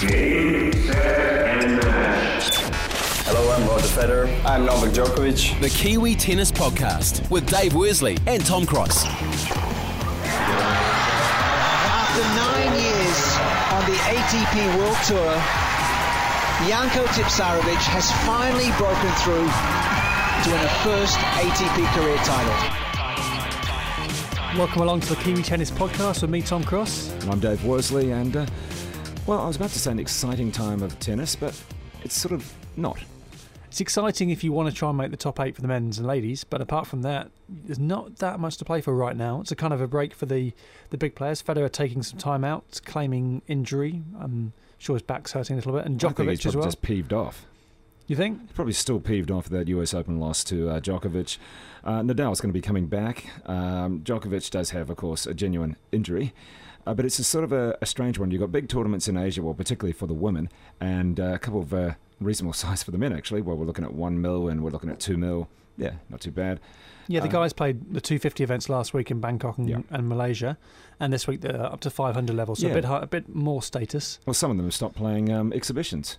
[0.00, 0.06] Hello,
[3.50, 4.44] I'm Roger Federer.
[4.44, 5.60] I'm Novak Djokovic.
[5.60, 9.06] The Kiwi Tennis Podcast with Dave Worsley and Tom Cross.
[9.06, 9.42] After
[12.38, 13.38] nine years
[13.74, 15.34] on the ATP World Tour,
[16.68, 19.50] Janko Tipsarevic has finally broken through
[20.44, 22.54] to win a first ATP career title.
[24.56, 27.10] Welcome along to the Kiwi Tennis Podcast with me, Tom Cross.
[27.14, 28.46] And I'm Dave Worsley, and uh,
[29.28, 31.62] well, I was about to say an exciting time of tennis, but
[32.02, 32.96] it's sort of not.
[33.66, 35.98] It's exciting if you want to try and make the top eight for the men's
[35.98, 39.42] and ladies, but apart from that, there's not that much to play for right now.
[39.42, 40.54] It's a kind of a break for the,
[40.88, 41.42] the big players.
[41.42, 44.00] Federer taking some time out, claiming injury.
[44.18, 46.64] I'm sure his back's hurting a little bit, and I think he's Djokovic as well.
[46.64, 47.44] just peeved off.
[48.06, 48.40] You think?
[48.40, 51.36] He's probably still peeved off that US Open loss to uh, Djokovic.
[51.84, 53.26] Uh, Nadal's going to be coming back.
[53.44, 56.32] Um, Djokovic does have, of course, a genuine injury.
[56.86, 58.30] Uh, but it's a sort of a, a strange one.
[58.30, 60.48] You've got big tournaments in Asia, well, particularly for the women,
[60.80, 63.42] and uh, a couple of uh, reasonable size for the men, actually.
[63.42, 65.48] Well, we're looking at one mil and we're looking at two mil.
[65.76, 66.60] Yeah, not too bad.
[67.06, 69.78] Yeah, the Uh, guys played the 250 events last week in Bangkok and, Yeah.
[69.90, 70.58] and Malaysia,
[71.00, 72.72] and this week they're up to 500 levels, so Yeah.
[72.72, 74.18] a bit high, a bit more status.
[74.26, 76.18] Well, some of them have stopped playing um, exhibitions,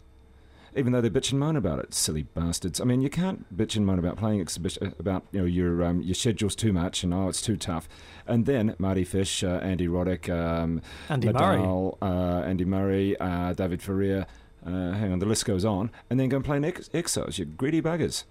[0.76, 1.94] even though they bitch and moan about it.
[1.94, 2.80] Silly bastards!
[2.80, 6.02] I mean, you can't bitch and moan about playing exhibition about you know your um,
[6.02, 7.88] your schedule's too much and oh it's too tough,
[8.28, 11.94] and then Mardy Fish, uh, Andy Roddick, um, Andy Murray.
[12.02, 14.26] Uh, Andy Murray, uh, David Ferrer.
[14.66, 17.38] Uh, hang on, the list goes on, and then go and play ex- exos.
[17.38, 18.26] You greedy buggers.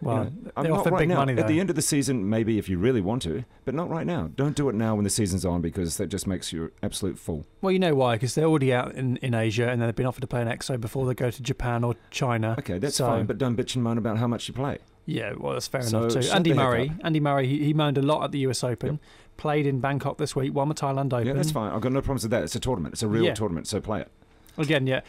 [0.00, 1.16] Well, You know, I'm they offer right big now.
[1.16, 1.42] money though.
[1.42, 4.06] At the end of the season, maybe if you really want to, but not right
[4.06, 4.30] now.
[4.36, 7.46] Don't do it now when the season's on because that just makes you absolute fool.
[7.62, 8.14] Well, you know why?
[8.14, 10.80] Because they're already out in, in Asia and they've been offered to play an EXO
[10.80, 12.54] before they go to Japan or China.
[12.58, 14.78] Okay, that's So- fine, but don't bitch and moan about how much you play.
[15.06, 16.30] Yeah, well, that's fair So enough too.
[16.30, 16.92] Andy Murray.
[17.02, 19.00] Andy Murray, he, he moaned a lot at the US Open,
[19.38, 21.26] played in Bangkok this week, won the Thailand Open.
[21.28, 21.72] Yeah, that's fine.
[21.72, 22.42] I've got no problems with that.
[22.42, 22.92] It's a tournament.
[22.92, 23.34] It's a real Yeah.
[23.34, 24.10] tournament, so play it.
[24.58, 25.00] Again, yeah,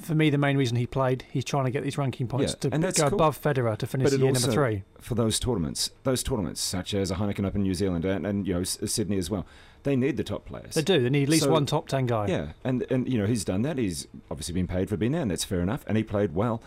[0.00, 2.68] for me, the main reason he played, he's trying to get these ranking points Yeah,
[2.68, 3.16] to and that's go cool.
[3.18, 4.82] above Federer to finish year number three.
[5.00, 8.46] For those tournaments, those tournaments such as a Heineken Open in New Zealand and, and
[8.46, 9.46] you know uh, Sydney as well,
[9.84, 10.74] they need the top players.
[10.74, 11.02] They do.
[11.02, 12.26] They need at least So- one top ten guy.
[12.28, 13.78] Yeah, and and you know he's done that.
[13.78, 15.84] He's obviously been paid for being there, and that's fair enough.
[15.86, 16.62] And he played well.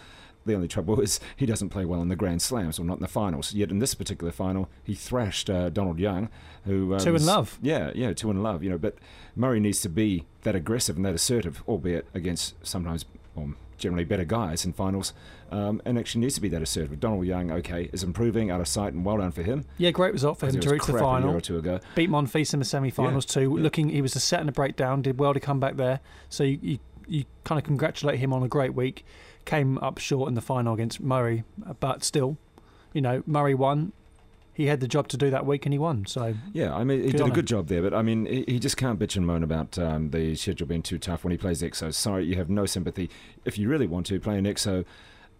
[0.46, 3.02] The only trouble is he doesn't play well in the Grand Slams, or not in
[3.02, 3.54] the finals.
[3.54, 6.30] Yet in this particular final, he thrashed uh, Donald Young,
[6.66, 7.60] who uh, Two in love.
[7.62, 8.64] Yeah, yeah, two in love.
[8.64, 8.96] You know, but
[9.36, 14.26] Murray needs to be that aggressive and that assertive, albeit against sometimes, well, generally better
[14.26, 15.14] guys in finals,
[15.52, 17.00] um, and actually needs to be that assertive.
[17.00, 19.66] Donald Young, okay, is improving out of sight, and well done for him.
[19.78, 21.36] Yeah, great result for him to reach the crap a year final.
[21.36, 21.80] or two ago.
[21.96, 23.42] Beat Monfils in the semi-finals too.
[23.58, 23.64] yeah.
[23.64, 25.02] Looking, he was a set and a breakdown.
[25.02, 26.00] Did well to come back there.
[26.30, 29.04] So you, you, you kind of congratulate him on a great week.
[29.46, 32.38] Came up short in the final against Murray, uh, but still,
[32.94, 33.92] you know, Murray won.
[34.54, 36.06] He had the job to do that week, and he won.
[36.06, 37.32] So Yeah, I mean, he did a him.
[37.32, 40.12] good job there, but I mean, he, he just can't bitch and moan about um,
[40.12, 41.94] the schedule being too tough when he plays EXO.
[41.94, 43.10] Sorry, you have no sympathy.
[43.46, 44.86] If you really want to, play an EXO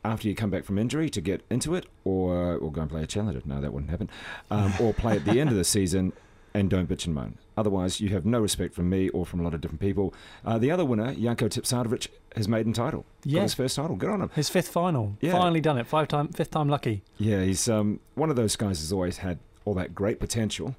[0.04, 3.04] after you come back from injury to get into it, or or go and play
[3.04, 3.42] a challenger.
[3.46, 4.10] No, that wouldn't happen.
[4.50, 6.14] Um, or play at the end of the season
[6.54, 7.38] and don't bitch and moan.
[7.62, 10.14] Otherwise, you have no respect from me or from a lot of different people.
[10.44, 13.06] Uh, the other winner, Janko Tipsarevic, has made maiden title.
[13.32, 13.96] Got his first title.
[13.96, 14.30] Good on him.
[14.36, 15.34] his fifth final, Yeah.
[15.34, 15.86] finally done it.
[15.86, 17.04] Five time, fifth time lucky.
[17.20, 20.76] Yeah, he's um, one of those guys who's always had all that great potential.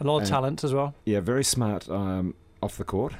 [0.00, 0.94] A lot of And- talent as well.
[1.06, 3.14] Yeah, very smart um, off the court,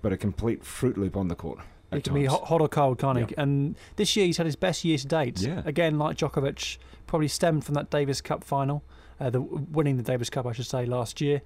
[0.00, 1.58] but a complete fruit loop on the court.
[1.92, 2.32] At can be times.
[2.32, 3.34] hot, hot or cold, can't he?
[3.36, 5.40] And this year he's had his best year to date.
[5.40, 5.62] Yeah.
[5.64, 8.82] Again, like Djokovic, probably stemmed from that Davis Cup final,
[9.20, 11.40] uh, the winning the Davis Cup, I should say, last year,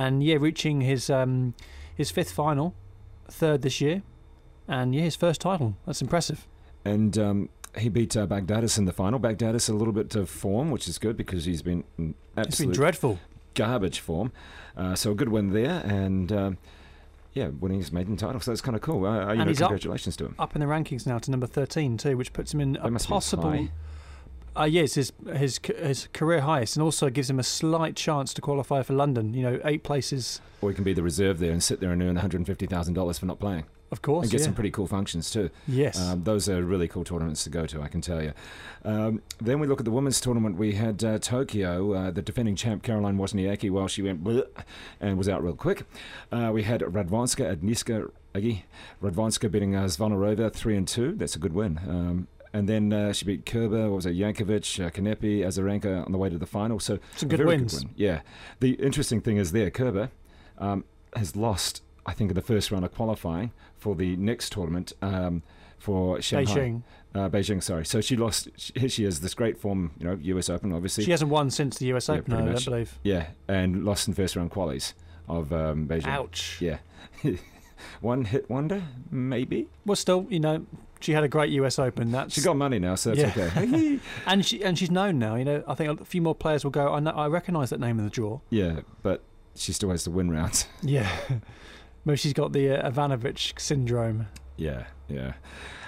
[0.00, 1.54] and yeah, reaching his um,
[1.94, 2.74] his fifth final,
[3.28, 4.02] third this year,
[4.68, 5.76] and yeah, his first title.
[5.86, 6.46] That's impressive.
[6.84, 7.48] And um,
[7.78, 9.18] he beat uh, Baghdatis in the final.
[9.18, 11.84] Baghdatis a little bit of form, which is good because he's been
[12.36, 13.18] It's been dreadful.
[13.54, 14.32] garbage form.
[14.76, 16.58] Uh, so a good win there, and um,
[17.32, 18.40] yeah, winning his maiden title.
[18.40, 19.04] So that's kind of cool.
[19.06, 20.34] Uh, you know, he's up- congratulations to him.
[20.38, 23.06] Up in the rankings now to number thirteen too, which puts him in a must
[23.08, 23.68] be possible.
[24.58, 28.40] Uh, yes, his his his career highest, and also gives him a slight chance to
[28.40, 29.34] qualify for London.
[29.34, 32.00] You know, eight places, Or he can be the reserve there and sit there and
[32.02, 34.24] earn one hundred fifty thousand dollars for not playing, of course.
[34.24, 34.44] and get yeah.
[34.46, 35.50] some pretty cool functions too.
[35.68, 36.00] yes.
[36.00, 38.32] Um, those are really cool tournaments to go to, I can tell you.
[38.84, 40.56] Um, then we look at the women's tournament.
[40.56, 44.26] We had uh, Tokyo, uh, the defending champ Caroline Wozniacki, while she went
[45.00, 45.84] and was out real quick.
[46.32, 48.62] Uh, we had Radwanska, Agnieszka Agi,
[49.02, 51.12] Radwanska beating uh, Zvonareva 3 and 2.
[51.16, 51.78] That's a good win.
[51.88, 56.10] Um, and then uh, she beat Kerber, what was it, Jankovic, uh, Kanepi, Azarenka on
[56.10, 56.80] the way to the final.
[56.80, 57.84] So Some good wins.
[57.84, 57.90] win.
[57.96, 58.20] Yeah.
[58.60, 60.10] The interesting thing is there, Kerber
[60.56, 64.94] um, has lost, I think, in the first round of qualifying for the next tournament
[65.02, 65.42] um,
[65.78, 66.50] for Shanghai.
[66.54, 66.82] Beijing.
[67.14, 67.84] Uh, Beijing, sorry.
[67.84, 68.48] So she lost.
[68.56, 70.48] She, here she has this great form, you know, U.S.
[70.48, 71.04] Open, obviously.
[71.04, 72.98] She hasn't won since the US Yeah, Open, I don't believe.
[73.02, 74.94] yeah, and lost in first round qualies
[75.28, 76.06] of um, Beijing.
[76.06, 76.58] Ouch.
[76.60, 76.78] Yeah.
[78.00, 79.68] one hit wonder, maybe.
[79.84, 80.66] Well, still, you know,
[81.06, 82.10] she had a great US Open.
[82.10, 83.48] That's She's got money now, so that's Yeah.
[83.56, 84.00] okay.
[84.26, 85.36] and she and she's known now.
[85.36, 86.92] You know, I think a few more players will go.
[86.92, 88.40] I know, I recognise that name in the draw.
[88.50, 89.22] yeah, but
[89.54, 90.66] she still has to win rounds.
[90.82, 91.08] Yeah,
[92.04, 94.26] maybe she's got the uh, Ivanovic syndrome.
[94.56, 95.34] Yeah, yeah.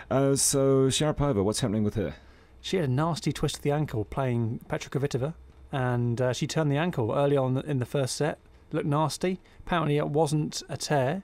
[0.08, 2.14] Uh, so Sharapova, what's happening with her?
[2.60, 5.34] She had a nasty twist of the ankle playing Petra Kvitova,
[5.72, 8.38] and uh, she turned the ankle early on in the first set.
[8.72, 9.40] Looked nasty.
[9.66, 11.22] Apparently, it wasn't a tear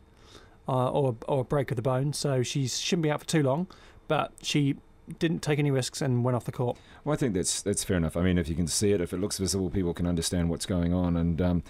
[0.68, 3.42] uh, or or a break of the bone, so she shouldn't be out for too
[3.42, 3.66] long.
[4.08, 4.76] But she
[5.18, 6.78] didn't take any risks and went off the court.
[7.04, 8.16] Well, I think that's that's fair enough.
[8.16, 10.66] I mean, if you can see it, if it looks visible, people can understand what's
[10.66, 11.62] going on, and um,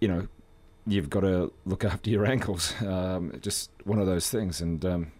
[0.00, 0.28] you know,
[0.86, 2.74] you've got to look after your ankles.
[2.82, 5.12] Um, just one of those things, and um,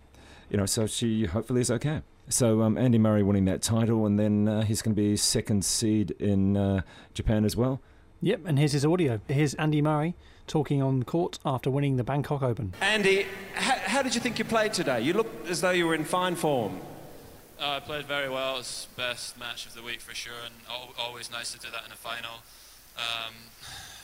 [0.51, 2.03] you know, so she hopefully is okay.
[2.29, 5.65] So um, Andy Murray winning that title, and then uh, he's going to be second
[5.65, 6.83] seed in uh,
[7.15, 7.81] Japan as well.
[8.21, 9.21] Yep, and here's his audio.
[9.29, 10.15] Here's Andy Murray
[10.47, 12.75] talking on court after winning the Bangkok Open.
[12.81, 15.01] Andy, how, how did you think you played today?
[15.01, 16.81] You looked as though you were in fine form.
[17.61, 18.57] Uh, I played very well.
[18.57, 21.69] It was best match of the week for sure, and al- always nice to do
[21.71, 22.43] that in a final.
[22.97, 23.35] Um,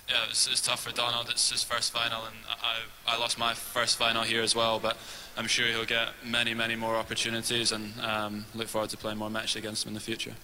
[0.08, 1.29] yeah, it was, it's tough for Donald.
[1.29, 4.79] It's his first final, and I, I lost my first final here as well.
[4.79, 4.96] But
[5.37, 9.29] I'm sure he'll get many, many more opportunities, and um, look forward to playing more
[9.29, 10.34] matches against him in the future.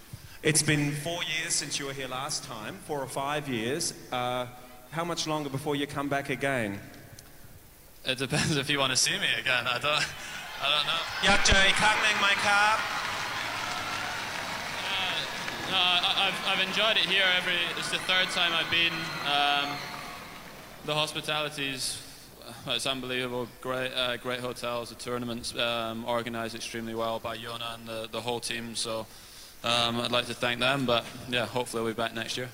[0.43, 3.93] It's been four years since you were here last time, four or five years.
[4.11, 4.45] Uh,
[4.95, 6.79] how much longer before you come back again?
[8.05, 9.67] It depends if you want to see me again.
[9.67, 10.05] I don't,
[10.63, 11.01] I don't know.
[11.19, 12.79] Yakjo, coming my car.
[15.67, 17.57] Uh, no, I, have I've enjoyed it here every.
[17.77, 18.93] It's the third time I've been.
[19.27, 19.77] Um,
[20.85, 22.01] the hospitality's
[22.47, 23.49] uh, it's unbelievable.
[23.59, 24.89] Great, uh, great hotels.
[24.89, 28.75] The tournaments um, organised extremely well by Yona and the, the whole team.
[28.75, 29.05] So
[29.65, 30.85] um, I'd like to thank them.
[30.85, 32.47] But yeah, hopefully we'll be back next year.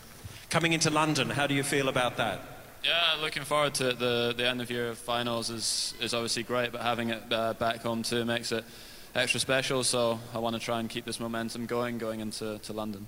[0.52, 2.42] Coming into London, how do you feel about that?
[2.84, 4.00] Yeah, looking forward to it.
[4.00, 7.82] The the end of year finals is is obviously great, but having it uh, back
[7.82, 8.66] home too makes it
[9.16, 9.82] extra special.
[9.86, 13.08] So I want to try and keep this momentum going, going into to London.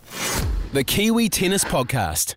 [0.71, 2.35] The Kiwi Tennis Podcast.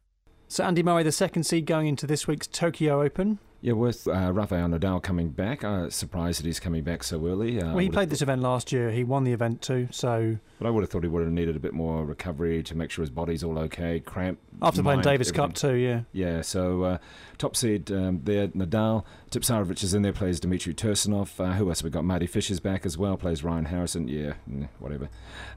[0.49, 3.39] So Andy Murray, the second seed going into this week's Tokyo Open.
[3.67, 7.61] Yeah, with uh, Rafael Nadal coming back, uh, surprised that he's coming back so early.
[7.61, 8.93] Uh, Well, he played this event last year.
[8.93, 9.89] He won the event too.
[9.91, 12.77] So But I would have thought he would have needed a bit more recovery to
[12.77, 13.99] make sure his body's all okay.
[13.99, 14.39] Cramp.
[14.63, 15.49] after playing Davis everything.
[15.49, 16.03] Cup too, yeah.
[16.13, 16.99] Yeah, so uh,
[17.39, 19.03] top seed um, there, Nadal.
[19.33, 21.41] Tipsarevic is in there, plays Dmitry Tursunov.
[21.45, 21.83] Uh, who else?
[21.83, 24.07] we got Marty Fisher's back as well, plays Ryan Harrison.
[24.07, 25.09] Yeah, mm, whatever.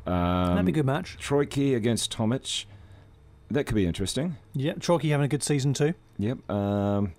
[0.08, 1.16] Um, That'd be a good match.
[1.22, 2.66] Troicki against Tomic.
[3.52, 4.38] That could be interesting.
[4.56, 5.94] Yeah, Chalky having a good season too.
[6.18, 6.50] Yep.
[6.50, 7.14] Um,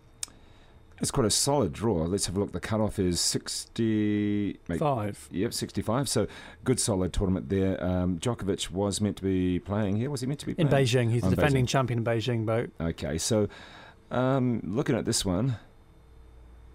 [1.00, 2.04] it's quite a solid draw.
[2.04, 2.52] Let's have a look.
[2.52, 4.58] The cutoff is 60.
[4.68, 5.28] mate, Five.
[5.30, 6.08] Yep, 65.
[6.08, 6.26] So
[6.64, 7.82] good solid tournament there.
[7.82, 10.10] Um, Djokovic was meant to be playing here.
[10.10, 10.68] Was he meant to be In?
[10.68, 11.68] Beijing, he's the defending Beijing.
[11.68, 12.70] champion in Beijing boat.
[12.80, 13.48] Okay, so
[14.10, 15.56] um, looking at this one,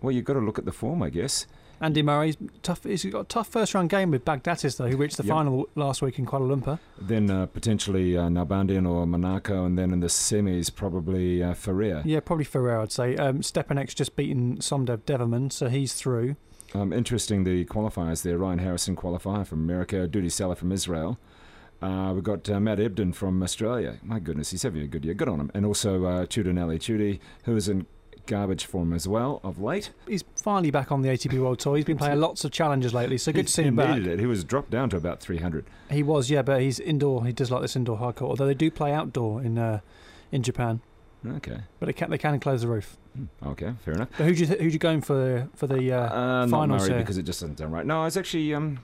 [0.02, 1.46] well, you've got to look at the form, I guess.
[1.82, 2.84] Andy Murray's tough.
[2.84, 5.34] He's got a tough first round game with Baghdatis though, who reached the Yep.
[5.36, 6.80] final last week in Kuala Lumpur.
[7.00, 12.02] Then uh, potentially uh, Nalbandian or Monaco, and then in the semis, probably uh, Ferrer.
[12.06, 13.16] Yeah, probably Ferrer, I'd say.
[13.18, 16.36] Um, Stepanek's just beaten Somdev Devvarman, so he's through.
[16.74, 18.38] Um, interesting, the qualifiers there.
[18.38, 21.18] Ryan Harrison qualifier from America, Dudi Sela from Israel.
[21.82, 23.98] Uh, we've got uh, Matt Ebden from Australia.
[24.02, 25.14] My goodness, he's having a good year.
[25.14, 25.52] Good on him.
[25.54, 27.86] And also uh, Tudor Nelly Tudy, who is in
[28.28, 29.92] garbage form as well of late.
[30.08, 31.76] He's finally back on the ATP World Tour.
[31.76, 33.96] He's been playing lots of challenges lately, so good to see he him back.
[33.98, 34.20] needed it.
[34.20, 35.66] He was dropped down to about 300.
[35.90, 37.26] He was, yeah, but he's indoor.
[37.26, 39.80] He does like this indoor hardcourt, although they do play outdoor in uh,
[40.32, 40.82] in Japan.
[41.26, 41.58] Okay.
[41.80, 42.98] But they can they can close the roof.
[43.46, 44.10] Okay, fair enough.
[44.18, 47.00] But who'd you th- who'd you going for for the uh, Uh, not Murray here?
[47.00, 47.86] because it just doesn't sound right.
[47.86, 48.80] No, it's actually um,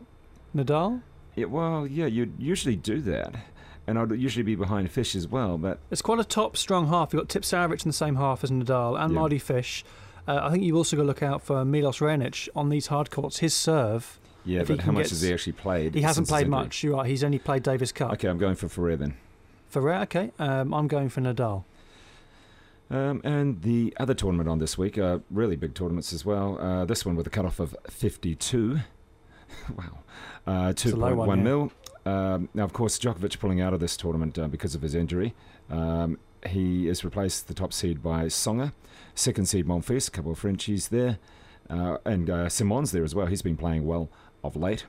[0.56, 1.02] Nadal?
[1.36, 3.36] Yeah, well, yeah, you'd usually do that.
[3.88, 7.14] And I'd usually be behind Fish as well, but It's quite a top strong half.
[7.14, 9.20] You've got Tipsarevic in the same half as Nadal and Yeah.
[9.20, 9.84] Mardy Fish.
[10.28, 13.10] Uh, I think you've also got to look out for Milos Raonic on these hard
[13.10, 13.40] courts.
[13.40, 15.96] His serve, yeah, but how much has he actually played?
[15.96, 16.84] he hasn't played much.
[16.84, 17.08] You're right.
[17.08, 18.14] He's only played Davis Cup.
[18.14, 19.16] Okay, I'm going for Ferrer then.
[19.70, 20.32] Ferrer, okay.
[20.38, 21.64] Um, I'm going for Nadal.
[22.92, 26.60] Um, and the other tournament on this week, uh, really big tournaments as well.
[26.60, 28.80] Uh, this one with a cutoff of 52.
[29.76, 29.84] wow.
[30.46, 31.44] Uh, 2.1 one, yeah.
[31.44, 31.72] mil.
[32.06, 35.34] Um, now, of course, Djokovic pulling out of this tournament uh, because of his injury.
[35.70, 36.18] Um,
[36.48, 38.74] he is replaced the top seed by Tsonga.
[39.14, 41.20] Second seed Monfils, a couple of Frenchies there.
[41.70, 43.28] Uh, and uh, Simon's there as well.
[43.28, 44.10] He's been playing well
[44.44, 44.86] of late.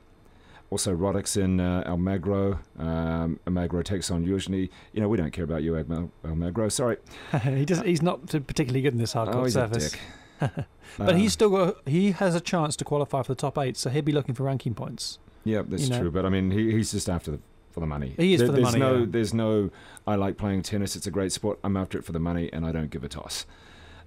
[0.71, 2.57] Also, Roddick's in uh, Almagro.
[2.79, 4.69] Um, Almagro takes on Yuzhny.
[4.91, 6.71] You know, we don't care about you, Almagro.
[6.71, 6.97] Sorry.
[7.43, 7.81] he does.
[7.81, 9.93] He's not particularly good in this hard Oh, court he's surface.
[10.41, 10.65] a dick.
[10.97, 11.77] But Uh, he's still got.
[11.87, 14.43] He has a chance to qualify for the top eight, so he'll be looking for
[14.43, 15.19] ranking points.
[15.43, 15.99] Yeah, that's you know.
[16.01, 16.11] true.
[16.11, 17.39] But I mean, he, he's just after the
[17.71, 18.13] for the money.
[18.17, 19.05] He is for the there's money, No, yeah.
[19.09, 19.69] There's no.
[20.05, 20.95] I like playing tennis.
[20.95, 21.59] It's a great sport.
[21.63, 23.45] I'm after it for the money, and I don't give a toss.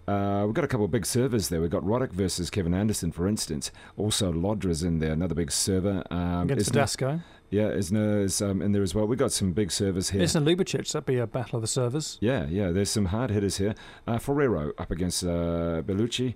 [0.06, 1.60] Uh, we've got a couple of big servers there.
[1.60, 3.72] We've got Roddick versus Kevin Anderson, for instance.
[3.96, 6.04] Also, Llodra's in there, another big server.
[6.12, 7.20] Um, Against Isner- Tedesco.
[7.50, 9.06] Yeah, Isner is um, in there as well.
[9.06, 10.22] We've got some big servers here.
[10.22, 10.90] Isn't Ljubicic?
[10.92, 12.18] That'd be a battle of the servers.
[12.20, 13.74] Yeah, yeah, there's some hard hitters here.
[14.06, 16.34] Uh, Ferrero up against uh, Bellucci.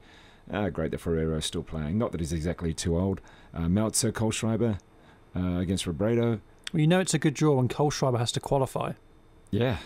[0.53, 1.97] Uh, great that Ferrero's still playing.
[1.97, 3.21] Not that he's exactly too old.
[3.55, 4.79] Uh, Melzer, Kohlschreiber
[5.37, 6.41] uh, against Robredo.
[6.73, 8.93] Well, you know it's a good draw when Kohlschreiber has to qualify.
[9.51, 9.79] Yeah.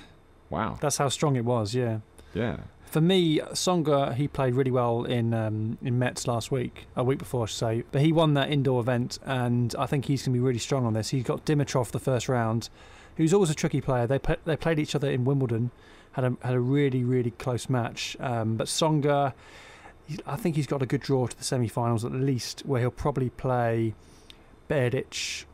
[0.51, 0.79] Wow.
[0.81, 2.01] That's how strong it was, yeah.
[2.35, 2.59] Yeah.
[2.87, 7.19] For me, Tsonga, he played really well in um, in Metz last week, a week
[7.19, 7.85] before, I should say.
[7.91, 10.87] But he won that indoor event, and I think he's going to be really strong
[10.87, 11.09] on this.
[11.09, 12.69] He's got Dimitrov the first round,
[13.17, 14.07] who's always a tricky player.
[14.07, 15.73] They pa- they played each other in Wimbledon,
[16.13, 18.17] had a had a really really close match.
[18.21, 19.33] Um, but Tsonga,
[20.25, 23.31] I think he's got a good draw to the semi-finals at least, where he'll probably
[23.31, 23.95] play
[24.69, 25.45] Berdych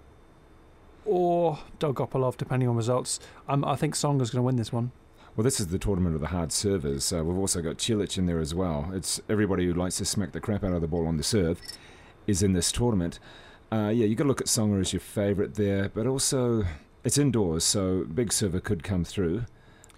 [1.05, 3.19] or Dolgopolov, depending on results.
[3.49, 4.93] Um, I think Tsonga's going to win this one.
[5.37, 7.13] Well, this is the tournament of the hard servers.
[7.13, 8.91] Uh, we've also got Cilic in there as well.
[8.93, 11.61] It's everybody who likes to smack the crap out of the ball on the serve
[12.27, 13.19] is in this tournament.
[13.73, 16.65] Uh, yeah, you've got to look at Tsonga as your favourite there, but also
[17.05, 19.45] it's indoors, so big server could come through.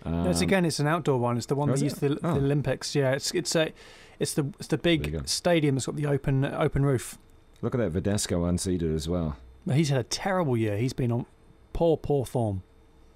[0.05, 1.37] Um, No, it's again, it's an outdoor one.
[1.37, 2.23] It's the one Oh, that used the, it?
[2.23, 2.33] the Oh.
[2.37, 2.95] Olympics.
[2.95, 3.73] Yeah, it's it's a
[4.19, 5.19] it's the it's the There you go.
[5.21, 7.19] big stadium that's got the open open roof.
[7.63, 9.37] Look at that Verdasco unseated as well.
[9.73, 10.77] He's had a terrible year.
[10.77, 11.27] He's been on
[11.73, 12.63] poor poor form.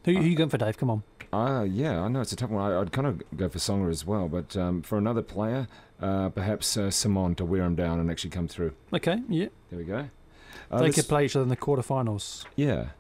[0.05, 0.79] Who, who you going for, Dave?
[0.79, 1.03] Come on.
[1.33, 2.73] Uh, yeah, I know it's a tough one.
[2.73, 5.67] I, I'd kind of go for Tsonga as well, but um, for another player,
[6.01, 8.73] uh, perhaps uh, Simon to wear him down and actually come through.
[8.95, 9.49] Okay, yeah.
[9.69, 10.09] There we go.
[10.71, 12.45] Uh, they could play each other in the quarterfinals.
[12.55, 12.91] Yeah.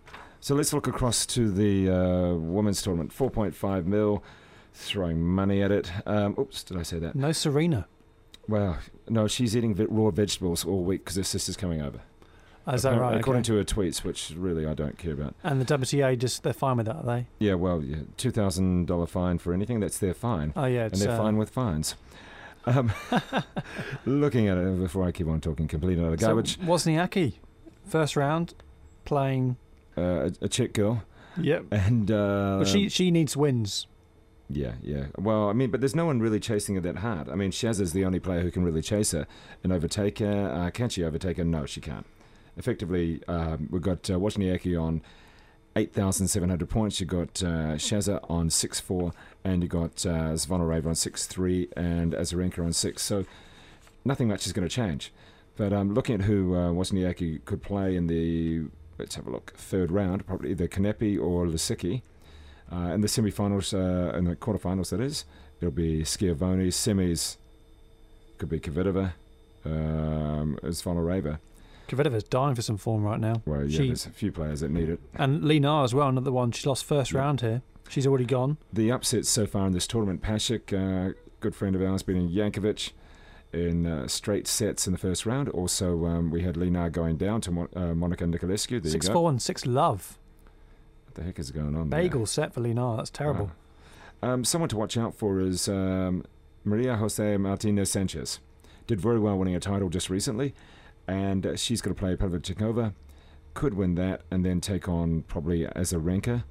[0.40, 3.12] So let's look across to the uh, women's tournament.
[3.12, 4.22] 4.5 mil,
[4.74, 5.90] throwing money at it.
[6.06, 7.14] Um, oops, did I say that?
[7.14, 7.86] No Serena.
[8.48, 12.00] Well, no, she's eating ve- raw vegetables all week because her sister's coming over.
[12.68, 13.20] Oh, Is that Appar- right?
[13.20, 13.46] According Okay.
[13.48, 15.34] to her tweets, which really I don't care about.
[15.44, 17.26] And the WTA just they're fine with that, are they?
[17.38, 20.52] Yeah, well, yeah, $2,000 fine for anything, that's their fine.
[20.56, 21.94] Oh yeah, and they're uh, fine with fines.
[22.66, 22.92] Um,
[24.04, 27.34] looking at it before I keep on talking complete and utter so garbage, Wozniacki,
[27.86, 28.54] first round,
[29.04, 29.56] playing.
[29.96, 31.02] uh, a, a Czech girl,
[31.40, 31.66] Yep.
[31.70, 33.86] and uh, But she she needs wins.
[34.48, 35.06] Yeah, yeah.
[35.18, 37.28] Well, I mean, but there's no one really chasing her that hard.
[37.28, 39.26] I mean, Shaz is the only player who can really chase her
[39.64, 40.50] and overtake her.
[40.52, 41.44] Uh, can she overtake her?
[41.44, 42.06] No, she can't.
[42.56, 45.02] Effectively, um, we've got uh, Wozniacki on
[45.74, 47.00] 8,700 points.
[47.00, 49.12] You've got uh, Shaza on 6-4,
[49.44, 53.02] and you've got uh, Zvonareva on 6-3, and Azarenka on 6.
[53.02, 53.24] So
[54.04, 55.12] nothing much is going to change.
[55.56, 58.64] But um, looking at who uh, Wozniacki could play in the,
[58.98, 62.02] let's have a look, third round, probably either Kanepi or Lisicki.
[62.72, 65.24] Uh, in the semi-finals, uh, in the quarterfinals, that is,
[65.60, 66.68] it'll be Schiavone.
[66.68, 67.36] Semis
[68.38, 69.12] could be Kvitova,
[69.64, 71.38] um, Zvonareva.
[71.88, 73.42] Kvitova's dying for some form right now.
[73.46, 75.00] Well, yeah, She- there's a few players that need it.
[75.14, 76.50] And Li Na as well, another one.
[76.50, 77.20] She lost first Yeah.
[77.20, 77.62] round here.
[77.88, 78.56] She's already gone.
[78.72, 82.90] The upsets so far in this tournament, Pashik, uh, good friend of ours, beating Jankovic
[83.52, 85.48] in uh, straight sets in the first round.
[85.50, 88.82] Also, um, we had Li Na going down to Mon- uh, Monica Niculescu.
[88.82, 90.18] There Six four and six love.
[91.16, 92.02] The heck is going on there?
[92.02, 92.96] Bagel set for Li Na.
[92.96, 93.50] That's terrible.
[94.22, 94.32] Wow.
[94.32, 96.24] Um, someone to watch out for is um,
[96.62, 98.38] Maria Jose Martinez Sanchez.
[98.86, 100.54] Did very well winning a title just recently,
[101.08, 102.92] and uh, she's going to play Pavlyuchenkova.
[103.54, 106.44] Could win that and then take on probably Azarenka,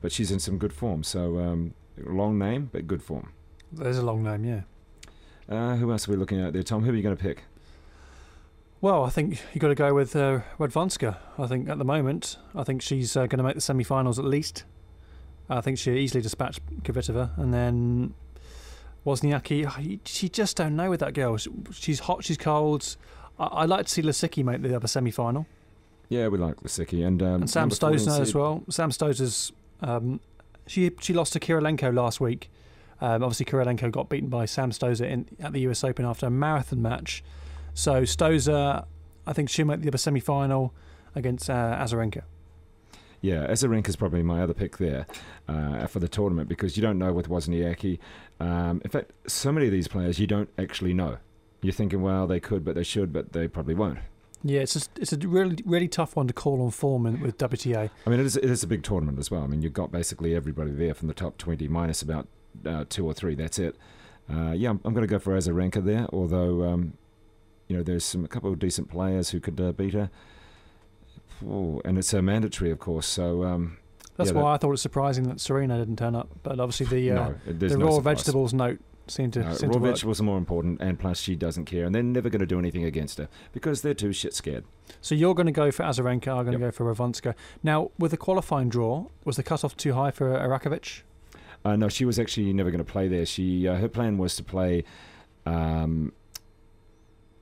[0.00, 1.04] but she's in some good form.
[1.04, 3.32] So um, long name, but good form.
[3.70, 4.62] There's a long name, yeah.
[5.48, 6.82] Uh, who else are we looking at there, Tom?
[6.82, 7.44] Who are you going to pick?
[8.80, 11.16] Well, I think you got to go with uh, Radwanska.
[11.36, 14.24] I think at the moment, I think she's uh, going to make the semi-finals at
[14.24, 14.64] least.
[15.50, 18.14] I think she easily dispatched Kvitova, and then
[19.04, 19.66] Wozniacki.
[19.66, 21.36] oh, You just don't know with that girl.
[21.72, 22.96] She's hot, she's cold.
[23.38, 25.46] I- I'd like to see Lisicki make the other semi-final,
[26.08, 28.62] Yeah, we like Lisicki and, um, and Sam number 14 Stosur as well.
[28.70, 30.20] Sam Stosur's um,
[30.66, 32.50] she she lost to Kirilenko last week.
[33.00, 36.30] Um, obviously, Kirilenko got beaten by Sam Stosur in, at the US Open after a
[36.30, 37.22] marathon match.
[37.78, 38.86] So Stosur,
[39.24, 40.74] I think she'll make the other semi-final
[41.14, 42.22] against uh, Azarenka.
[43.20, 45.06] Yeah, Azarenka is probably my other pick there
[45.46, 48.00] uh, for the tournament because you don't know with Wozniacki.
[48.40, 51.18] Um, in fact, so many of these players you don't actually know.
[51.62, 54.00] You're thinking, well, they could, but they should, but they probably won't.
[54.42, 57.38] Yeah, it's just, it's a really really tough one to call on form in, with
[57.38, 57.90] WTA.
[58.04, 59.42] I mean, it is, it is a big tournament as well.
[59.42, 62.26] I mean, you've got basically everybody there from the top 20 minus about
[62.66, 63.36] uh, two or three.
[63.36, 63.76] That's it.
[64.28, 66.94] Uh, yeah, I'm, I'm going to go for Azarenka there, although, um,
[67.68, 70.10] you know, there's some a couple of decent players who could uh, beat her.
[71.46, 73.76] Oh, and it's a mandatory, of course, so um,
[74.16, 76.28] That's Yeah, why that- I thought it surprising that Serena didn't turn up.
[76.42, 78.02] But obviously the uh, no, the no raw surprise.
[78.16, 81.36] vegetables note seemed to Uh, seemed raw to vegetables are more important, and plus she
[81.36, 84.34] doesn't care, and they're never going to do anything against her because they're too shit
[84.34, 84.64] scared.
[85.00, 86.28] So you're going to go for Azarenka.
[86.28, 86.60] I'm going to Yep.
[86.60, 87.34] go for Ravanska.
[87.62, 91.02] Now, with the qualifying draw, was the cutoff too high for Erakovic?
[91.64, 93.24] Uh, no, she was actually never going to play there.
[93.26, 94.82] She uh, her plan was to play.
[95.46, 96.12] Um,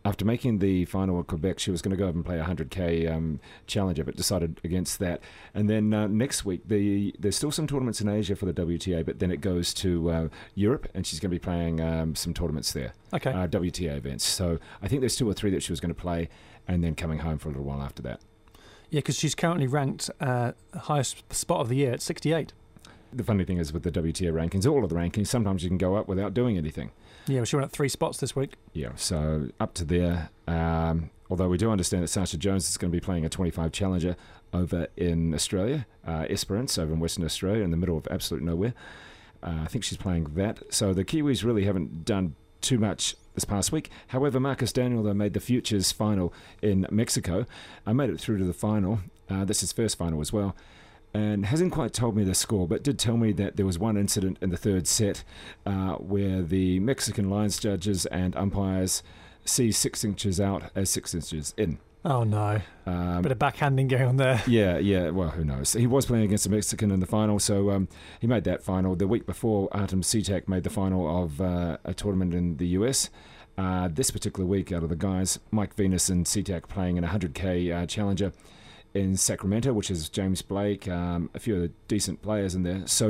[0.07, 2.45] after making the final at Quebec, she was going to go up and play a
[2.45, 5.21] 100k um, challenger, but decided against that.
[5.53, 9.05] And then uh, next week, the there's still some tournaments in Asia for the WTA,
[9.05, 12.33] but then it goes to uh, Europe, and she's going to be playing um, some
[12.33, 13.31] tournaments there, Okay.
[13.31, 14.25] uh, WTA events.
[14.25, 16.29] So I think there's two or three that she was going to play,
[16.69, 18.21] and then coming home for a little while after that.
[18.91, 22.53] yeah, because she's currently ranked uh, highest spot of the year at 68.
[23.13, 25.79] The funny thing is with the WTA rankings, all of the rankings, sometimes you can
[25.79, 26.91] go up without doing anything.
[27.27, 28.53] Yeah, well, she went up three spots this week.
[28.73, 30.31] Yeah, so up to there.
[30.47, 33.73] Um, although we do understand that Sasha Jones is going to be playing a 25
[33.73, 34.17] challenger
[34.53, 38.75] over in Australia, uh, Esperance over in Western Australia, in the middle of absolute nowhere.
[39.43, 40.63] Uh, I think she's playing that.
[40.73, 43.91] So the Kiwis really haven't done too much this past week.
[44.09, 47.47] However, Marcus Daniel though made the futures final in Mexico.
[47.87, 49.01] I made it through to the final.
[49.29, 50.57] Uh, this is his first final as well.
[51.15, 53.97] And hasn't quite told me the score, but did tell me that there was one
[53.97, 55.25] incident in the third set
[55.65, 59.03] uh, where the Mexican lines judges and umpires
[59.45, 61.79] see six inches out as six inches in.
[62.05, 64.41] Oh no, Um, bit of backhanding going on there.
[64.47, 65.09] yeah, yeah.
[65.11, 65.73] Well, who knows?
[65.73, 67.89] He was playing against a Mexican in the final, so um,
[68.21, 68.95] he made that final.
[68.95, 73.09] The week before, Artem Sitak made the final of uh, a tournament in the US.
[73.59, 77.09] Uh, this particular week, out of the guys, Mike Venus and Sitak playing in a
[77.09, 78.33] 100k uh, challenger
[78.95, 82.83] in Sacramento, which is James Blake, um, a few of the decent players in there.
[82.87, 83.09] So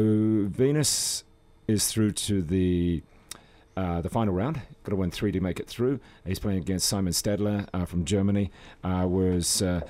[0.49, 1.25] Venus
[1.69, 3.03] is through to the
[3.77, 4.63] uh, the final round.
[4.85, 6.01] Got to win three to make it through.
[6.25, 8.51] He's playing against Simon Stadler uh, from Germany,
[8.83, 9.81] uh, whereas uh,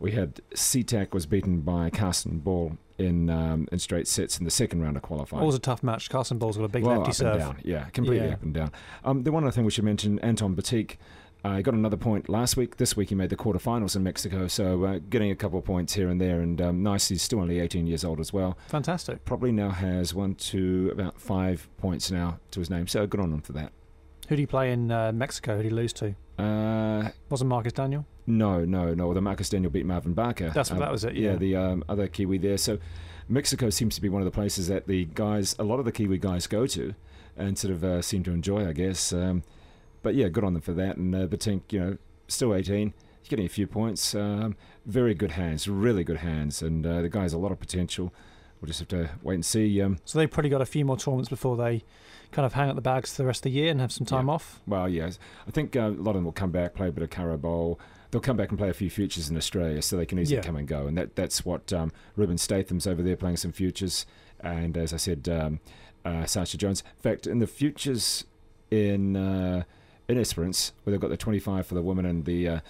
[0.00, 4.50] we had Sitak was beaten by Carsten Ball in um, in straight sets in the
[4.50, 5.40] second round of qualifying.
[5.40, 6.10] Always a tough match.
[6.10, 7.34] Carsten Ball's got a big well, lefty up serve.
[7.34, 8.34] and down, yeah, completely Yeah.
[8.34, 8.72] up and down.
[9.04, 10.98] Um, the one other thing we should mention, Anton Batik.
[11.42, 12.76] Uh, he got another point last week.
[12.76, 15.94] This week he made the quarterfinals in Mexico, so uh, getting a couple of points
[15.94, 16.40] here and there.
[16.40, 18.58] And um, nice, he's still only 18 years old as well.
[18.68, 19.24] Fantastic.
[19.24, 22.86] Probably now has one, two, about five points now to his name.
[22.86, 23.72] So good on him for that.
[24.28, 25.56] Who did he play in uh, Mexico?
[25.56, 26.14] Who did he lose to?
[26.38, 28.06] Uh, Wasn't Marcus Daniel?
[28.26, 29.12] no, no, no.
[29.12, 30.50] The Marcus Daniel beat Marvin Barker.
[30.54, 31.14] That's what Um, that was it.
[31.14, 31.32] Yeah.
[31.32, 32.58] yeah, the um, other Kiwi there.
[32.58, 32.78] So
[33.28, 35.90] Mexico seems to be one of the places that the guys, a lot of the
[35.92, 36.94] Kiwi guys go to
[37.36, 39.12] and sort of uh, seem to enjoy, I guess.
[39.12, 39.42] Um,
[40.02, 40.96] but yeah, good on them for that.
[40.96, 41.96] And uh, Batink, you know,
[42.28, 44.14] still 18, he's getting a few points.
[44.14, 46.62] Um, very good hands, really good hands.
[46.62, 48.12] And uh, the guy has a lot of potential.
[48.60, 49.80] We'll just have to wait and see.
[49.80, 51.82] Um, so they've probably got a few more tournaments before they
[52.30, 54.06] kind of hang up the bags for the rest of the year and have some
[54.06, 54.34] time Yeah.
[54.34, 54.60] off.
[54.66, 55.18] Well, yes.
[55.48, 57.38] I think uh, a lot of them will come back, play a bit of Curra
[57.38, 57.80] Bowl.
[58.10, 60.42] They'll come back and play a few futures in Australia, so they can easily Yeah.
[60.42, 60.86] come and go.
[60.86, 64.04] And that that's what um, Rubin Statham's over there playing some futures.
[64.40, 65.60] And as I said, um,
[66.04, 66.82] uh, Sasha Jones.
[66.96, 68.24] In fact, in the futures
[68.70, 69.62] in uh,
[70.10, 72.60] in Esperance, where they've got the 25 for the women and the uh,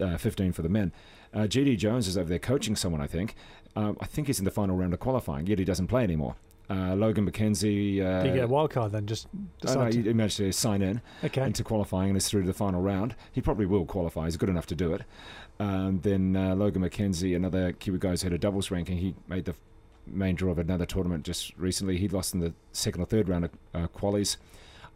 [0.00, 0.92] uh, 15 for the men,
[1.34, 3.34] uh, GD Jones is over there coaching someone, I think.
[3.74, 6.36] Um, I think he's in the final round of qualifying, yet he doesn't play anymore.
[6.70, 8.00] Uh, Logan McKenzie.
[8.00, 9.06] Uh, Did you get a wild card then?
[9.06, 9.26] Just
[9.66, 11.44] oh, no, he managed to sign in okay.
[11.44, 13.14] into qualifying and is through to the final round.
[13.32, 14.24] He probably will qualify.
[14.24, 15.02] He's good enough to do it.
[15.60, 19.44] Um, then uh, Logan McKenzie, another Kiwi guy who's had a doubles ranking, he made
[19.44, 19.54] the
[20.06, 21.98] main draw of another tournament just recently.
[21.98, 24.36] He lost in the second or third round of uh, qualies.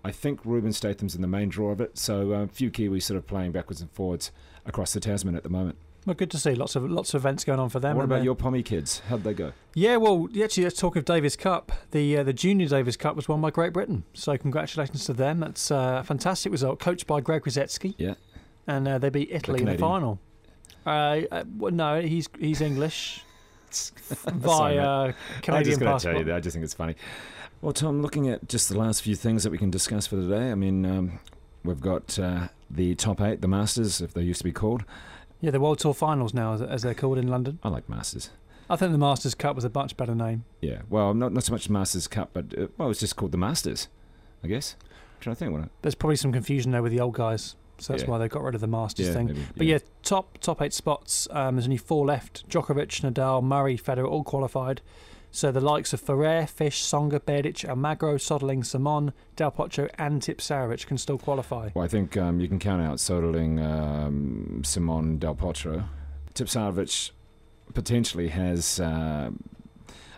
[0.04, 1.98] I think Rubin Statham's in the main draw of it.
[1.98, 4.30] So uh, a few Kiwis sort of playing backwards and forwards
[4.64, 5.78] across the Tasman at the moment.
[6.06, 6.54] Well, good to see.
[6.54, 7.96] Lots of lots of events going on for them.
[7.96, 9.02] what about your Pommy kids?
[9.08, 9.52] How'd they go?
[9.74, 11.72] Yeah, well, actually, let's talk of Davis Cup.
[11.90, 15.40] The uh, the Junior Davis Cup was won by Great Britain, so congratulations to them.
[15.40, 16.78] That's uh, a fantastic result.
[16.78, 18.14] Coached by Greg Rusedski, Yeah.
[18.68, 20.20] and uh, they beat Italy in the final.
[20.86, 23.24] Uh, uh, well, no, he's he's English
[24.26, 25.12] via.
[25.42, 26.36] Canadian I'm just going to tell you that.
[26.36, 26.94] I just think it's funny.
[27.66, 30.52] Well, Tom, looking at just the last few things that we can discuss for today,
[30.52, 31.18] I mean, um,
[31.64, 34.84] we've got uh, the top eight, the Masters, if they used to be called.
[35.40, 37.58] Yeah, the World Tour Finals now, as, they're called in London.
[37.64, 38.30] I like Masters.
[38.70, 40.44] I think the Masters Cup was a much better name.
[40.60, 43.36] Yeah, well, not not so much Masters Cup, but uh, well, it's just called the
[43.38, 43.88] Masters,
[44.44, 44.76] I guess.
[44.84, 45.64] I'm trying to think what.
[45.64, 48.10] It, There's probably some confusion there with the old guys, so that's Yeah.
[48.10, 49.26] why they got rid of the Masters yeah, thing.
[49.26, 51.26] maybe, But yeah, top top eight spots.
[51.32, 54.82] Um, there's only four left: Djokovic, Nadal, Murray, Federer, all qualified.
[55.36, 60.86] So the likes of Ferrer, Fish, Tsonga, Berdych, Almagro, Soderling, Simon, Del Potro, and Tipsarevic
[60.86, 61.68] can still qualify.
[61.74, 65.88] Well, I think um, you can count out Soderling, um, Simon Del Potro.
[66.32, 67.10] Tipsarevic
[67.74, 69.44] potentially has, um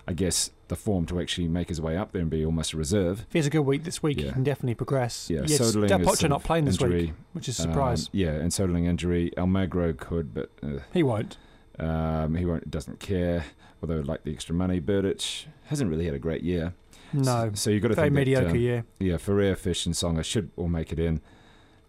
[0.07, 2.77] I guess, the form to actually make his way up there and be almost a
[2.77, 3.25] reserve.
[3.27, 5.29] If he has a good week this week, he can definitely progress.
[5.29, 7.07] Yeah, yes, Soderling Del Potro not playing this injury.
[7.07, 8.03] week, which is a surprise.
[8.05, 9.33] Um, yeah, and Soderling injury.
[9.37, 11.37] Almagro could, but uh, he won't.
[11.79, 13.45] Um, he won't, doesn't care.
[13.83, 16.75] Although, he'd like the extra money, Berdych hasn't really had a great year.
[17.13, 18.85] No, So you've got to very think that, mediocre um, year.
[18.99, 21.21] Yeah, Ferrer, Fish, and Tsonga should all make it in.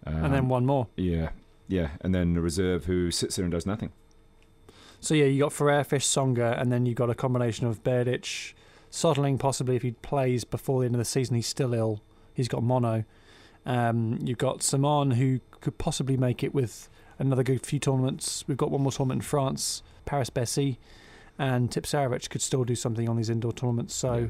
[0.06, 0.88] Um, and then one more.
[0.95, 1.30] Yeah,
[1.67, 3.91] yeah, and then the reserve who sits there and does nothing.
[5.02, 8.54] So yeah, you got Ferrer, Fish, Tsonga, and then you've got a combination of Berdych,
[8.91, 12.02] Soderling possibly if he plays before the end of the season, he's still ill.
[12.34, 13.04] He's got mono.
[13.65, 16.89] Um, you've got Simon who could possibly make it with
[17.20, 18.44] another good few tournaments.
[18.48, 20.80] We've got one more tournament in France, Paris Bercy,
[21.38, 23.94] and Tipsarevic could still do something on these indoor tournaments.
[23.94, 24.28] So Yeah.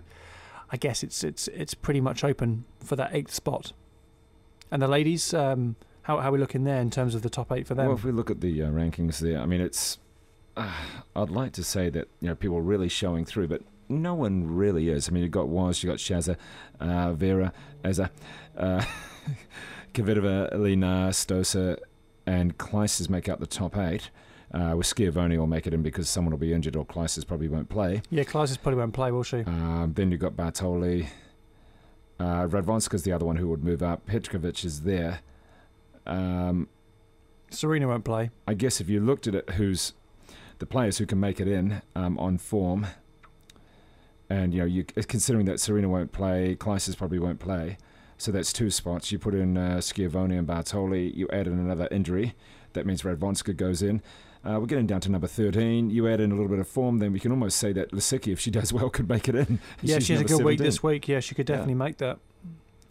[0.72, 3.74] I guess it's it's it's pretty much open for that eighth spot.
[4.72, 7.52] And the ladies, um, how how are we looking there in terms of the top
[7.52, 7.88] eight for them?
[7.88, 9.98] Well, if we look at the uh, rankings there, I mean, it's.
[10.56, 10.72] Uh,
[11.16, 14.46] I'd like to say that you know people are really showing through, but no one
[14.56, 15.10] really is.
[15.10, 16.38] I mean, you've got Was, you've got Shaza,
[16.80, 17.52] uh, Vera,
[17.84, 18.12] Eza,
[18.56, 18.84] uh,
[19.94, 21.78] Kvitova, Elina, Stosur,
[22.30, 24.12] and Clijsters make up the top eight.
[24.54, 27.48] Uh, with Schiavone will make it in because someone will be injured or Clijsters probably
[27.48, 28.02] won't play.
[28.10, 29.42] yeah, Klaus probably won't play, will she?
[29.42, 31.08] Um, then you've got Bartoli.
[32.20, 34.06] Uh, Radwanska's the other one who would move up.
[34.08, 35.20] Petrovic is there.
[36.06, 36.68] Um,
[37.52, 38.32] Serena won't play.
[38.48, 39.94] I guess if you looked at it, who's
[40.58, 42.88] the players who can make it in um, on form,
[44.30, 47.78] and you know, you considering that Serena won't play, Clijsters probably won't play,
[48.20, 49.12] so that's two spots.
[49.12, 51.14] You put in uh, Schiavone and Bartoli.
[51.16, 52.36] You add in another injury.
[52.74, 54.04] That means Radwanska goes in.
[54.46, 55.90] Uh, we're getting down to number 13.
[55.90, 58.32] You add in a little bit of form, then we can almost say that Lisicki,
[58.32, 59.60] if she does well, could make it in.
[59.82, 61.08] Yeah, She's she has a good week this week.
[61.08, 61.56] Yeah, she could Yeah.
[61.56, 62.20] definitely make that.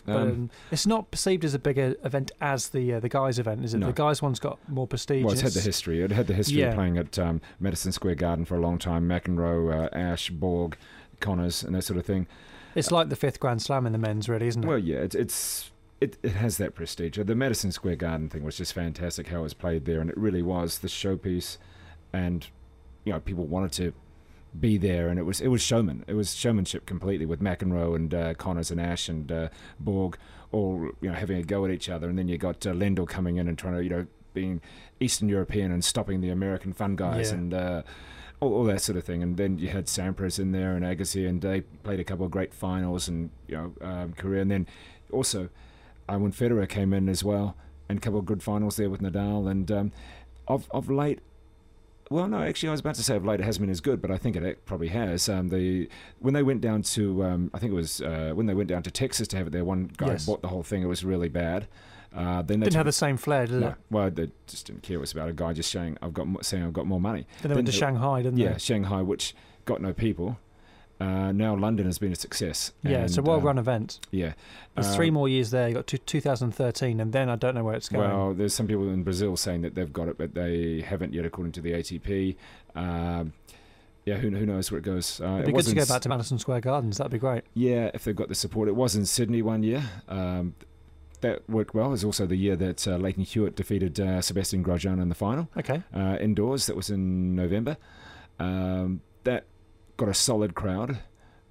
[0.04, 3.38] But Um, um, it's not perceived as a bigger event as the uh, the guys
[3.38, 3.78] event, is it?
[3.78, 3.88] No.
[3.88, 5.22] The guys one's got more prestige.
[5.22, 6.02] Well, it's had the history.
[6.02, 6.68] It had the history Yeah.
[6.68, 9.06] of playing at um, Madison Square Garden for a long time.
[9.08, 10.76] McEnroe, uh, Ash, Borg,
[11.20, 12.26] Connors, and that sort of thing.
[12.74, 14.66] It's like the fifth Grand Slam in the men's, really, isn't it?
[14.66, 17.18] Well, yeah, it's, it's it, it has that prestige.
[17.18, 20.16] The Madison Square Garden thing was just fantastic how it was played there, and it
[20.16, 21.58] really was the showpiece,
[22.12, 22.46] and
[23.04, 23.92] you know people wanted to
[24.58, 26.04] be there, and it was it was showman.
[26.06, 29.48] It was showmanship completely with McEnroe and uh, Connors and Ash and uh,
[29.80, 30.16] Borg
[30.52, 33.06] all you know having a go at each other, and then you got uh, Lendl
[33.08, 34.60] coming in and trying to you know being
[35.00, 37.36] Eastern European and stopping the American fun guys Yeah.
[37.38, 37.54] and.
[37.54, 37.82] Uh,
[38.40, 41.28] all, all that sort of thing, and then you had Sampras in there and Agassi,
[41.28, 44.66] and they played a couple of great finals and you know um, career, and then
[45.12, 45.48] also
[46.08, 47.56] uh, when Federer came in as well,
[47.88, 49.92] and a couple of good finals there with Nadal, and um,
[50.46, 51.20] of of late.
[52.10, 54.00] Well, no, actually, I was about to say of late it hasn't been as good,
[54.00, 55.28] but I think it probably has.
[55.28, 58.54] Um, the when they went down to, um, I think it was uh, when they
[58.54, 59.62] went down to Texas to have it there.
[59.64, 60.24] One guy Yes.
[60.24, 61.66] bought the whole thing; it was really bad.
[62.14, 63.74] Uh, then they Didn't have the same flair, did no, it?
[63.90, 64.96] well, they just didn't care.
[64.96, 67.50] It was about a guy just saying, "I've got saying I've got more money." Then
[67.50, 68.52] they went to Then- Shanghai, didn't Yeah, they?
[68.52, 69.34] Yeah, Shanghai, which
[69.66, 70.38] got no people.
[71.00, 72.72] Uh, now London has been a success.
[72.82, 74.00] Yeah, it's a and, well um, run event.
[74.10, 74.32] Yeah,
[74.74, 75.68] There's Um, three more years there.
[75.68, 78.10] You got to 2013, and then I don't know where it's going.
[78.10, 81.24] Well, there's some people in Brazil saying that they've got it, but they haven't yet,
[81.24, 82.36] according to the ATP.
[82.74, 83.32] Um,
[84.06, 85.20] yeah, who, who knows where it goes?
[85.20, 86.96] Uh, It'd it good to go back to Madison Square Gardens.
[86.96, 87.44] That'd be great.
[87.54, 88.66] Yeah, if they've got the support.
[88.68, 89.82] It was in Sydney one year.
[90.08, 90.54] Um,
[91.20, 91.86] that worked well.
[91.88, 95.14] It was also the year that uh, Lleyton Hewitt defeated uh, Sebastian Grosjean in the
[95.14, 95.82] final Okay.
[95.94, 96.66] uh, indoors.
[96.66, 97.76] That was in November.
[98.38, 99.44] Um, that
[99.96, 100.98] got a solid crowd,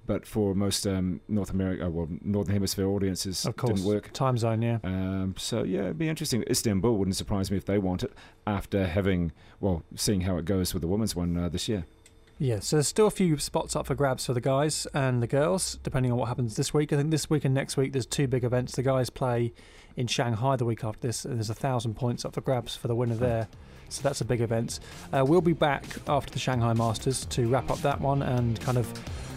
[0.06, 3.74] but for most um, North America, well, Northern Hemisphere audiences, Of course.
[3.74, 4.10] didn't work.
[4.14, 4.78] Time zone, yeah.
[4.84, 6.44] Um, so yeah, it'd be interesting.
[6.48, 8.12] Istanbul wouldn't surprise me if they want it
[8.46, 11.84] after having, well, seeing how it goes with the women's one uh, this year.
[12.40, 15.26] Yeah, so there's still a few spots up for grabs for the guys and the
[15.26, 16.92] girls, depending on what happens this week.
[16.92, 18.76] I think this week and next week there's two big events.
[18.76, 19.52] The guys play
[19.96, 22.86] in Shanghai the week after this, and there's a thousand points up for grabs for
[22.86, 23.48] the winner there.
[23.88, 24.78] So that's a big event.
[25.12, 28.78] Uh, we'll be back after the Shanghai Masters to wrap up that one and kind
[28.78, 28.86] of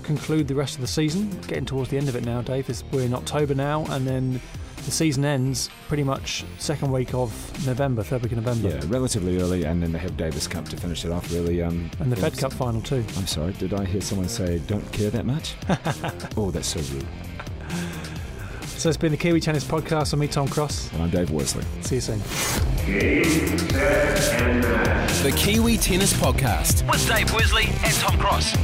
[0.04, 1.30] conclude the rest of the season.
[1.48, 2.70] Getting towards the end of it now, Dave.
[2.92, 4.42] We're in October now, and then
[4.86, 7.32] the season ends pretty much second week of
[7.66, 8.70] November, third week of November.
[8.70, 11.32] Yeah, relatively early, and then they have Davis Cup to finish it off.
[11.32, 13.04] Really, um, And the Fed Cup final too.
[13.18, 15.56] I'm sorry, did I hear someone say don't care that much?
[16.38, 17.06] oh, that's so rude.
[18.66, 20.14] So it's been the Kiwi Tennis Podcast.
[20.14, 20.92] I'm me, Tom Cross.
[20.94, 21.64] And I'm Dave Worsley.
[21.82, 22.20] See you soon.
[22.88, 23.24] Game,
[23.70, 25.12] set, and match.
[25.22, 26.90] The Kiwi Tennis Podcast.
[26.90, 28.56] with Dave Worsley and Tom Cross.